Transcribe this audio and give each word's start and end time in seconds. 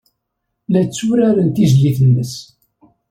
La 0.71 0.81
d-tturaren 0.87 1.49
tizlit-nnes. 1.49 2.33